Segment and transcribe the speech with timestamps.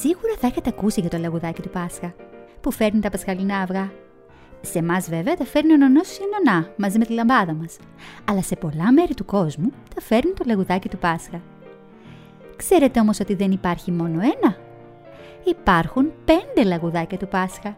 [0.00, 2.14] Σίγουρα θα έχετε ακούσει για το λαγουδάκι του Πάσχα,
[2.60, 3.92] που φέρνει τα πασχαλινά αυγά.
[4.60, 7.76] Σε εμάς, βέβαια, τα φέρνει ο νονός ή η νονά μαζί με τη λαμπάδα μας.
[8.24, 11.40] Αλλά σε πολλά μέρη του κόσμου τα φέρνει το λαγουδάκι του Πάσχα.
[12.56, 14.56] Ξέρετε όμως ότι δεν υπάρχει μόνο ένα.
[15.44, 17.76] Υπάρχουν πέντε λαγουδάκια του Πάσχα.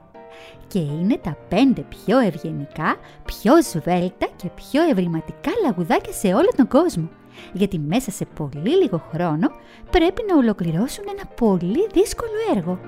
[0.67, 6.69] Και είναι τα πέντε πιο ευγενικά, πιο σβέλτα και πιο ευρηματικά λαγουδάκια σε όλο τον
[6.69, 7.09] κόσμο
[7.53, 9.49] γιατί μέσα σε πολύ λίγο χρόνο
[9.91, 12.79] πρέπει να ολοκληρώσουν ένα πολύ δύσκολο έργο.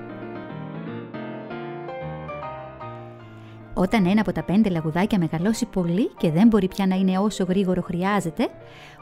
[3.77, 7.43] Όταν ένα από τα πέντε λαγουδάκια μεγαλώσει πολύ και δεν μπορεί πια να είναι όσο
[7.43, 8.49] γρήγορο χρειάζεται,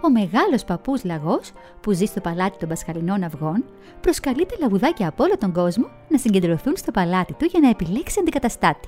[0.02, 3.64] ο μεγάλος παππούς λαγός που ζει στο παλάτι των πασχαλινών αυγών
[4.02, 8.20] προσκαλεί τα λαγουδάκια από όλο τον κόσμο να συγκεντρωθούν στο παλάτι του για να επιλέξει
[8.20, 8.88] αντικαταστάτη.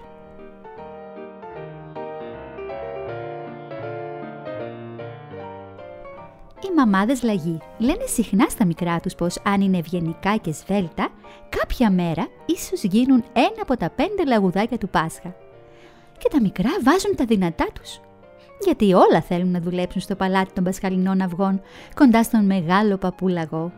[6.64, 11.10] Οι μαμάδες λαγοί λένε συχνά στα μικρά τους πως αν είναι ευγενικά και σβέλτα,
[11.50, 15.36] κάποια μέρα ίσως γίνουν ένα από τα πέντε λαγουδάκια του Πάσχα.
[16.18, 18.00] Και τα μικρά βάζουν τα δυνατά τους.
[18.66, 21.62] Γιατί όλα θέλουν να δουλέψουν στο παλάτι των πασχαλινών αυγών,
[21.96, 23.72] κοντά στον μεγάλο παππού λαγό.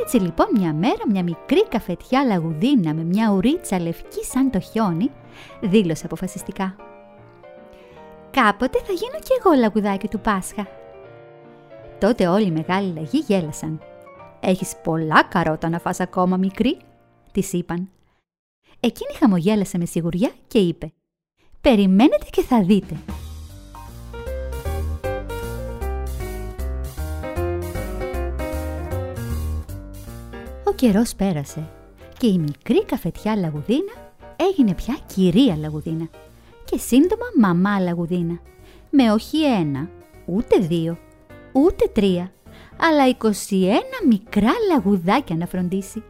[0.00, 5.10] Έτσι λοιπόν μια μέρα μια μικρή καφετιά λαγουδίνα με μια ουρίτσα λευκή σαν το χιόνι
[5.60, 6.76] δήλωσε αποφασιστικά
[8.40, 10.66] κάποτε θα γίνω κι εγώ λαγουδάκι του Πάσχα.
[11.98, 13.80] Τότε όλοι οι μεγάλοι λαγοί γέλασαν.
[14.40, 16.76] «Έχεις πολλά καρότα να φας ακόμα μικρή»,
[17.32, 17.90] της είπαν.
[18.80, 20.92] Εκείνη χαμογέλασε με σιγουριά και είπε
[21.60, 22.96] «Περιμένετε και θα δείτε».
[30.64, 31.68] Ο καιρός πέρασε
[32.18, 33.92] και η μικρή καφετιά Λαγουδίνα
[34.36, 36.08] έγινε πια κυρία Λαγουδίνα
[36.70, 38.38] και σύντομα μαμά λαγουδίνα.
[38.90, 39.90] Με όχι ένα,
[40.26, 40.98] ούτε δύο,
[41.52, 42.32] ούτε τρία,
[42.76, 43.28] αλλά 21
[44.08, 46.02] μικρά λαγουδάκια να φροντίσει.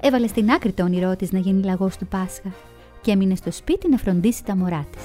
[0.00, 2.52] Έβαλε στην άκρη το όνειρό της να γίνει λαγός του Πάσχα
[3.00, 5.02] και έμεινε στο σπίτι να φροντίσει τα μωρά της.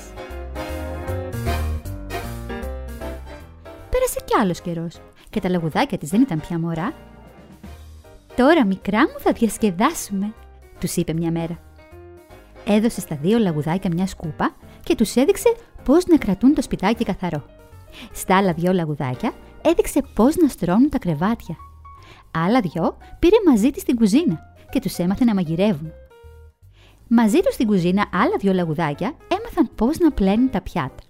[3.89, 4.97] Πέρασε κι άλλος καιρός
[5.29, 6.93] και τα λαγουδάκια της δεν ήταν πια μωρά.
[8.35, 10.33] «Τώρα, μικρά μου, θα διασκεδάσουμε»,
[10.79, 11.59] τους είπε μια μέρα
[12.65, 15.55] έδωσε στα δύο λαγουδάκια μια σκούπα και τους έδειξε
[15.85, 17.43] πώς να κρατούν το σπιτάκι καθαρό.
[18.13, 21.55] Στα άλλα δυο λαγουδάκια έδειξε πώς να στρώνουν τα κρεβάτια.
[22.31, 24.39] Άλλα δυο πήρε μαζί της στην κουζίνα
[24.69, 25.91] και τους έμαθε να μαγειρεύουν.
[27.07, 31.03] Μαζί τους στην κουζίνα άλλα δυο λαγουδάκια έμαθαν πώς να πλένουν τα πιάτα.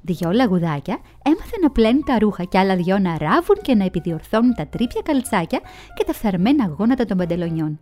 [0.00, 4.54] Δυο λαγουδάκια έμαθαν να πλένουν τα ρούχα και άλλα δυο να ράβουν και να επιδιορθώνουν
[4.54, 5.60] τα τρίπια καλτσάκια
[5.94, 7.80] και τα φθαρμένα γόνατα των παντελονιών.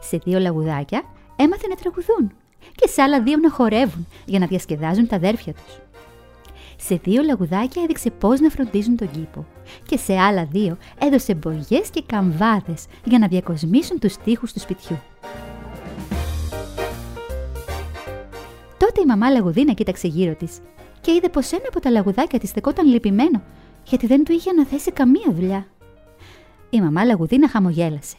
[0.00, 1.02] Σε δύο λαγουδάκια
[1.38, 2.32] έμαθε να τραγουδούν
[2.74, 5.78] και σε άλλα δύο να χορεύουν για να διασκεδάζουν τα αδέρφια τους.
[6.76, 9.46] Σε δύο λαγουδάκια έδειξε πώς να φροντίζουν τον κήπο
[9.88, 14.98] και σε άλλα δύο έδωσε μπογιές και καμβάδες για να διακοσμήσουν τους τοίχους του σπιτιού.
[18.78, 20.58] Τότε η μαμά Λαγουδίνα κοίταξε γύρω της
[21.00, 23.42] και είδε πως ένα από τα λαγουδάκια της στεκόταν λυπημένο
[23.84, 25.66] γιατί δεν του είχε αναθέσει καμία δουλειά.
[26.70, 28.16] Η μαμά Λαγουδίνα χαμογέλασε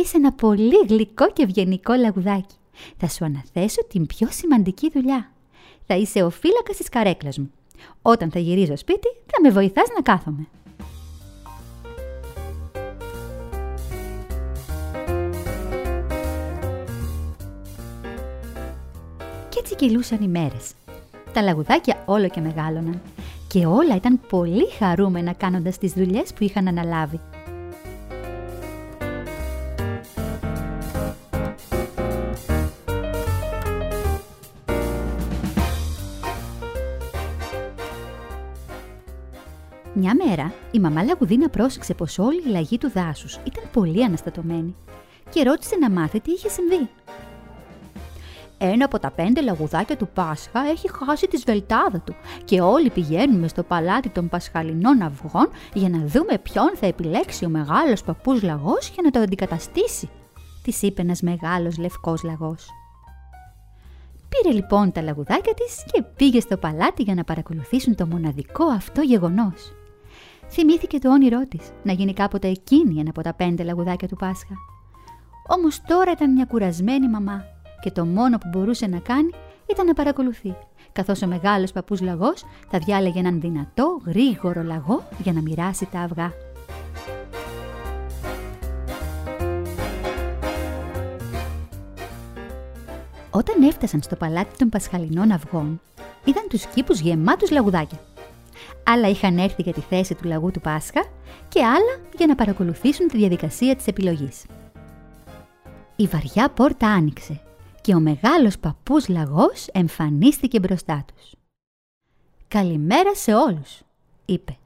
[0.00, 2.54] Είσαι ένα πολύ γλυκό και ευγενικό λαγουδάκι.
[2.96, 5.30] Θα σου αναθέσω την πιο σημαντική δουλειά.
[5.86, 7.50] Θα είσαι ο φύλακας της καρέκλας μου.
[8.02, 10.46] Όταν θα γυρίζω σπίτι, θα με βοηθάς να κάθομαι.
[19.48, 20.72] Κι έτσι κυλούσαν οι μέρες.
[21.32, 23.00] Τα λαγουδάκια όλο και μεγάλωναν
[23.48, 27.20] και όλα ήταν πολύ χαρούμενα κάνοντας τις δουλειές που είχαν αναλάβει.
[40.00, 44.74] Μια μέρα, η μαμά Λαγουδίνα πρόσεξε πως όλη η λαγή του δάσους ήταν πολύ αναστατωμένη
[45.30, 46.88] και ρώτησε να μάθει τι είχε συμβεί.
[48.58, 52.14] Ένα από τα πέντε λαγουδάκια του Πάσχα έχει χάσει τη σβελτάδα του
[52.44, 57.48] και όλοι πηγαίνουμε στο παλάτι των Πασχαλινών Αυγών για να δούμε ποιον θα επιλέξει ο
[57.48, 60.10] μεγάλος παππούς λαγός για να το αντικαταστήσει,
[60.62, 62.66] της είπε ένας μεγάλος λευκός λαγός.
[64.28, 69.00] Πήρε λοιπόν τα λαγουδάκια της και πήγε στο παλάτι για να παρακολουθήσουν το μοναδικό αυτό
[69.00, 69.72] γεγονός.
[70.50, 74.54] Θυμήθηκε το όνειρό της να γίνει κάποτε εκείνη ένα από τα πέντε λαγουδάκια του Πάσχα.
[75.46, 77.44] Όμως τώρα ήταν μια κουρασμένη μαμά
[77.80, 79.30] και το μόνο που μπορούσε να κάνει
[79.66, 80.56] ήταν να παρακολουθεί,
[80.92, 86.00] καθώς ο μεγάλος παππούς λαγός θα διάλεγε έναν δυνατό, γρήγορο λαγό για να μοιράσει τα
[86.00, 86.32] αυγά.
[93.30, 95.80] Όταν έφτασαν στο παλάτι των Πασχαλινών Αυγών,
[96.24, 97.98] είδαν τους κήπους γεμάτους λαγουδάκια.
[98.90, 101.04] Άλλα είχαν έρθει για τη θέση του λαγού του Πάσχα
[101.48, 104.46] και άλλα για να παρακολουθήσουν τη διαδικασία της επιλογής.
[105.96, 107.40] Η βαριά πόρτα άνοιξε
[107.80, 111.32] και ο μεγάλος παππούς λαγός εμφανίστηκε μπροστά τους.
[112.48, 113.80] «Καλημέρα σε όλους»,
[114.24, 114.56] είπε.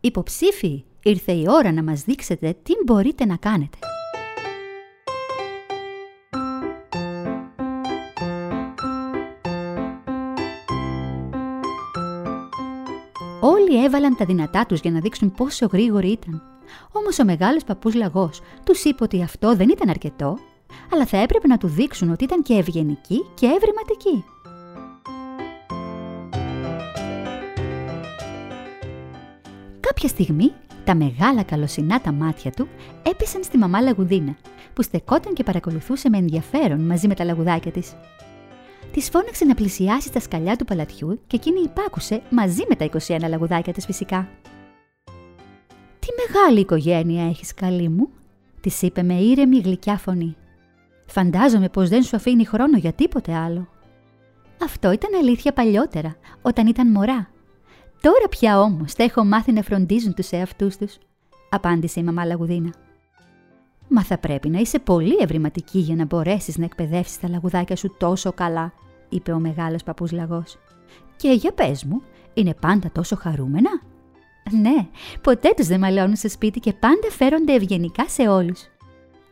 [0.00, 3.78] «Υποψήφοι, ήρθε η ώρα να μας δείξετε τι μπορείτε να κάνετε».
[13.44, 16.42] Όλοι έβαλαν τα δυνατά τους για να δείξουν πόσο γρήγοροι ήταν.
[16.92, 20.38] Όμως ο μεγάλος παππούς λαγός τους είπε ότι αυτό δεν ήταν αρκετό,
[20.92, 24.24] αλλά θα έπρεπε να του δείξουν ότι ήταν και ευγενικοί και ευρηματικοί.
[29.80, 30.52] Κάποια στιγμή
[30.84, 32.68] τα μεγάλα καλοσυνά τα μάτια του
[33.02, 34.36] έπεσαν στη μαμά Λαγουδίνα,
[34.72, 37.94] που στεκόταν και παρακολουθούσε με ενδιαφέρον μαζί με τα λαγουδάκια της.
[38.92, 43.28] Της φώναξε να πλησιάσει στα σκαλιά του παλατιού και εκείνη υπάκουσε μαζί με τα 21
[43.28, 44.28] λαγουδάκια της φυσικά.
[45.98, 48.08] «Τι μεγάλη οικογένεια έχεις, καλή μου»,
[48.60, 50.36] της είπε με ήρεμη γλυκιά φωνή.
[51.06, 53.68] «Φαντάζομαι πως δεν σου αφήνει χρόνο για τίποτε άλλο».
[54.62, 57.30] Αυτό ήταν αλήθεια παλιότερα, όταν ήταν μωρά.
[58.00, 60.98] Τώρα πια όμως τα έχω μάθει να φροντίζουν τους εαυτούς τους,
[61.50, 62.72] απάντησε η μαμά Λαγουδίνα.
[63.94, 67.94] Μα θα πρέπει να είσαι πολύ ευρηματική για να μπορέσεις να εκπαιδεύσεις τα λαγουδάκια σου
[67.98, 68.72] τόσο καλά,
[69.08, 70.58] είπε ο μεγάλος παππούς Λαγός.
[71.16, 72.02] Και για πες μου,
[72.34, 73.70] είναι πάντα τόσο χαρούμενα;
[74.60, 74.86] Ναι,
[75.20, 78.60] ποτέ τους δεν μαλώνουν στο σπίτι και πάντα φέρονται ευγενικά σε όλους.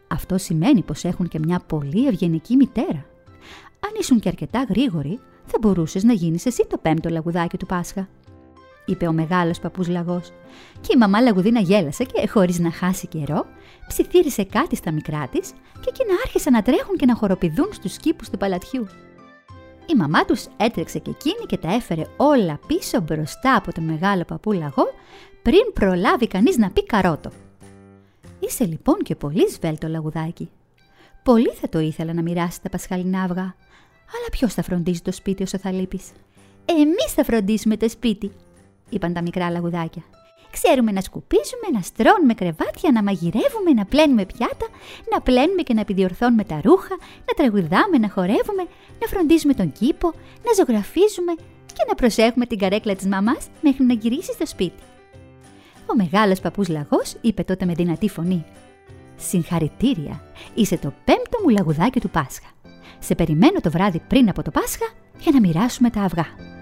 [0.09, 3.05] Αυτό σημαίνει πως έχουν και μια πολύ ευγενική μητέρα.
[3.81, 8.09] Αν ήσουν και αρκετά γρήγοροι, θα μπορούσες να γίνεις εσύ το πέμπτο λαγουδάκι του Πάσχα
[8.91, 10.21] είπε ο μεγάλος παππού λαγό.
[10.81, 13.47] Και η μαμά λαγουδίνα γέλασε και, χωρίς να χάσει καιρό,
[13.91, 15.51] ψιθύρισε κάτι στα μικρά της
[15.81, 18.87] και εκείνα άρχισαν να τρέχουν και να χοροπηδούν στους κήπους του παλατιού.
[19.87, 24.25] Η μαμά τους έτρεξε και εκείνη και τα έφερε όλα πίσω μπροστά από τον μεγάλο
[24.25, 24.85] παππού λαγό
[25.43, 27.31] πριν προλάβει κανείς να πει καρότο.
[28.41, 30.51] Είσαι λοιπόν και πολύ σβέλτο λαγουδάκι.
[31.23, 33.55] Πολύ θα το ήθελα να μοιράσει τα πασχαλινά αυγά,
[34.15, 36.11] αλλά ποιος θα φροντίζει το σπίτι όσο θα λείπεις;
[36.65, 38.33] Εμείς θα φροντίσουμε το σπίτι,
[38.91, 40.03] είπαν τα μικρά λαγουδάκια.
[40.51, 44.67] Ξέρουμε να σκουπίζουμε, να στρώνουμε κρεβάτια, να μαγειρεύουμε, να πλένουμε πιάτα,
[45.13, 48.65] να πλένουμε και να επιδιορθώνουμε τα ρούχα, να τραγουδάμε, να χορεύουμε,
[49.01, 50.13] να φροντίζουμε τον κήπο,
[50.45, 51.33] να ζωγραφίζουμε
[51.67, 54.83] και να προσέχουμε την καρέκλα της μαμάς μέχρι να γυρίσει στο σπίτι.
[55.87, 58.45] Ο μεγάλος παππούς λαγός είπε τότε με δυνατή φωνή
[59.17, 60.23] «Συγχαρητήρια,
[60.55, 62.49] είσαι το πέμπτο μου λαγουδάκι του Πάσχα.
[62.99, 64.87] Σε περιμένω το βράδυ πριν από το Πάσχα
[65.21, 66.60] για να μοιράσουμε τα αυγά».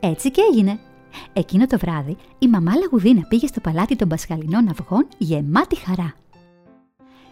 [0.00, 0.78] Έτσι και έγινε.
[1.32, 6.14] Εκείνο το βράδυ η μαμά Λαγουδίνα πήγε στο παλάτι των Πασχαλινών Αυγών γεμάτη χαρά.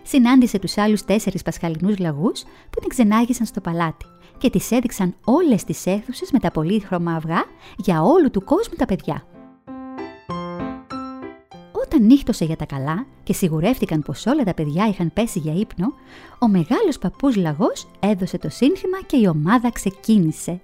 [0.03, 4.07] Συνάντησε τους άλλους τέσσερις πασχαλινούς λαγούς που την ξενάγησαν στο παλάτι
[4.39, 7.45] και τις έδειξαν όλες τις αίθουσες με τα πολύχρωμα αυγά
[7.77, 9.27] για όλου του κόσμου τα παιδιά.
[11.85, 15.93] Όταν νύχτωσε για τα καλά και σιγουρεύτηκαν πως όλα τα παιδιά είχαν πέσει για ύπνο,
[16.39, 20.61] ο μεγάλος παππούς λαγός έδωσε το σύνθημα και η ομάδα ξεκίνησε.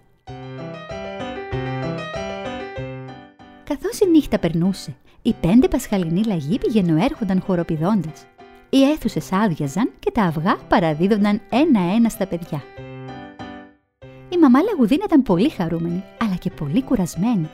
[3.81, 8.27] Καθώς η νύχτα περνούσε, οι πέντε πασχαλινοί λαγοί πηγαινοέρχονταν χοροπηδώντας.
[8.71, 12.63] Οι αίθουσες άδειαζαν και τα αυγά παραδίδονταν ένα-ένα στα παιδιά.
[14.29, 17.49] Η μαμά Λαγουδίνα ήταν πολύ χαρούμενη, αλλά και πολύ κουρασμένη.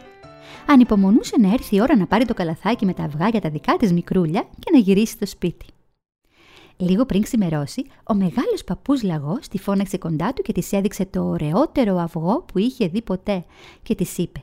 [0.66, 3.76] Ανυπομονούσε να έρθει η ώρα να πάρει το καλαθάκι με τα αυγά για τα δικά
[3.76, 5.66] της μικρούλια και να γυρίσει στο σπίτι.
[6.76, 11.24] Λίγο πριν ξημερώσει, ο μεγάλος παππούς λαγός τη φώναξε κοντά του και της έδειξε το
[11.24, 13.44] ωραιότερο αυγό που είχε δει ποτέ
[13.82, 14.42] και της είπε: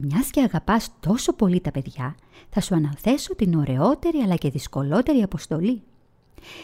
[0.00, 2.14] μιας και αγαπάς τόσο πολύ τα παιδιά,
[2.50, 5.82] θα σου αναθέσω την ωραιότερη αλλά και δυσκολότερη αποστολή.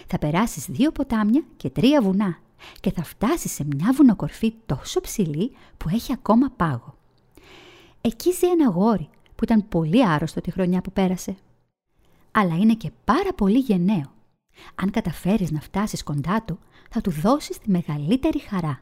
[0.07, 2.39] Θα περάσεις δύο ποτάμια και τρία βουνά
[2.81, 6.95] και θα φτάσεις σε μια βουνοκορφή τόσο ψηλή που έχει ακόμα πάγο.
[8.01, 11.37] Εκεί ζει ένα γόρι που ήταν πολύ άρρωστο τη χρονιά που πέρασε.
[12.31, 14.13] Αλλά είναι και πάρα πολύ γενναίο.
[14.75, 16.59] Αν καταφέρεις να φτάσεις κοντά του,
[16.91, 18.81] θα του δώσεις τη μεγαλύτερη χαρά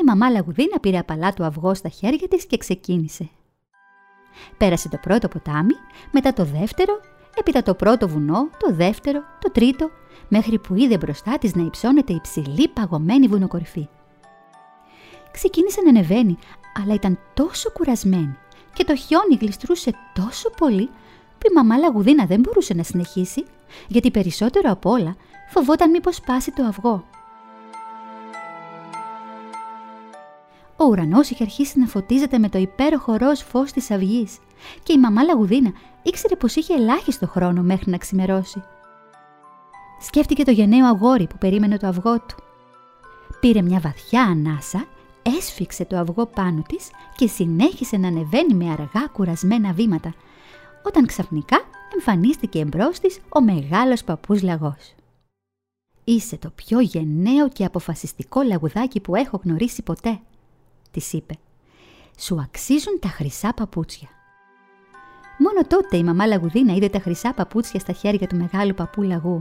[0.00, 3.28] η μαμά Λαγουδίνα πήρε απαλά του αυγό στα χέρια της και ξεκίνησε.
[4.56, 5.74] Πέρασε το πρώτο ποτάμι,
[6.12, 7.00] μετά το δεύτερο,
[7.38, 9.90] έπειτα το πρώτο βουνό, το δεύτερο, το τρίτο,
[10.28, 13.88] μέχρι που είδε μπροστά της να υψώνεται υψηλή παγωμένη βουνοκορυφή.
[15.30, 16.38] Ξεκίνησε να ανεβαίνει,
[16.82, 18.36] αλλά ήταν τόσο κουρασμένη
[18.72, 20.86] και το χιόνι γλιστρούσε τόσο πολύ
[21.38, 23.44] που η μαμά Λαγουδίνα δεν μπορούσε να συνεχίσει,
[23.88, 25.16] γιατί περισσότερο απ' όλα
[25.48, 27.04] φοβόταν μήπως σπάσει το αυγό.
[30.76, 34.38] Ο ουρανός είχε αρχίσει να φωτίζεται με το υπέροχο ροζ φως της αυγής
[34.82, 38.62] και η μαμά Λαγουδίνα ήξερε πως είχε ελάχιστο χρόνο μέχρι να ξημερώσει.
[40.00, 42.36] Σκέφτηκε το γενναίο αγόρι που περίμενε το αυγό του.
[43.40, 44.84] Πήρε μια βαθιά ανάσα,
[45.22, 50.14] έσφιξε το αυγό πάνω της και συνέχισε να ανεβαίνει με αργά κουρασμένα βήματα,
[50.82, 51.56] όταν ξαφνικά
[51.94, 54.94] εμφανίστηκε εμπρός της ο μεγάλος παππούς λαγός.
[56.04, 60.20] «Είσαι το πιο γενναίο και αποφασιστικό λαγουδάκι που έχω γνωρίσει ποτέ»,
[60.96, 61.34] της είπε.
[62.18, 64.08] «Σου αξίζουν τα χρυσά παπούτσια».
[65.38, 69.40] Μόνο τότε η μαμά Λαγουδίνα είδε τα χρυσά παπούτσια στα χέρια του μεγάλου παππού λαγού.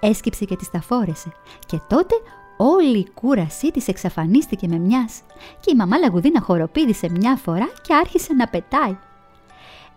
[0.00, 1.32] Έσκυψε και τις τα φόρεσε
[1.66, 2.14] και τότε
[2.56, 5.20] όλη η κούρασή της εξαφανίστηκε με μιας
[5.60, 8.96] και η μαμά Λαγουδίνα χοροπήδησε μια φορά και άρχισε να πετάει.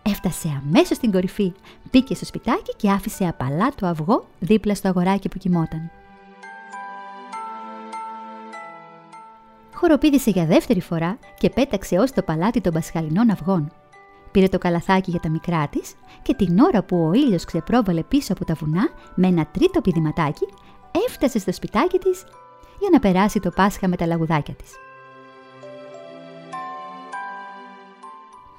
[0.01, 1.53] Έφτασε αμέσως στην κορυφή,
[1.91, 5.91] μπήκε στο σπιτάκι και άφησε απαλά το αυγό δίπλα στο αγοράκι που κοιμόταν.
[9.75, 13.71] Χοροπήδησε για δεύτερη φορά και πέταξε ως το παλάτι των πασχαλινών αυγών.
[14.31, 18.33] Πήρε το καλαθάκι για τα μικρά της και την ώρα που ο ήλιος ξεπρόβαλε πίσω
[18.33, 20.45] από τα βουνά με ένα τρίτο πηδηματάκι,
[21.07, 22.25] έφτασε στο σπιτάκι της
[22.79, 24.71] για να περάσει το Πάσχα με τα λαγουδάκια της.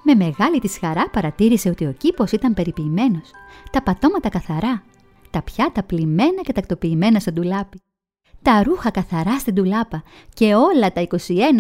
[0.02, 3.30] Με μεγάλη της χαρά παρατήρησε ότι ο κήπος ήταν περιποιημένος,
[3.70, 4.82] τα πατώματα καθαρά,
[5.30, 7.80] τα πιάτα πλημμένα και τακτοποιημένα στο ντουλάπι,
[8.46, 10.02] τα ρούχα καθαρά στην ντουλάπα
[10.34, 11.16] και όλα τα 21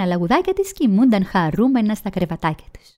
[0.06, 2.94] λαγουδάκια της κοιμούνταν χαρούμενα στα κρεβατάκια τους.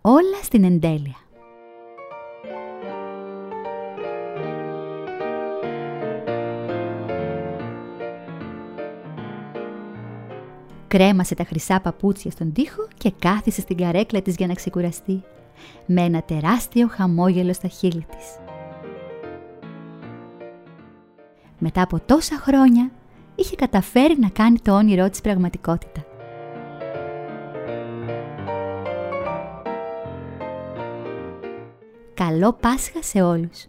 [0.00, 1.16] Όλα στην εντέλεια.
[10.88, 15.22] Κρέμασε τα χρυσά παπούτσια στον τοίχο και κάθισε στην καρέκλα της για να ξεκουραστεί,
[15.86, 18.49] με ένα τεράστιο χαμόγελο στα χείλη της.
[21.62, 22.90] Μετά από τόσα χρόνια,
[23.34, 26.04] είχε καταφέρει να κάνει το όνειρό της πραγματικότητα.
[32.14, 33.66] Καλό Πάσχα σε όλους!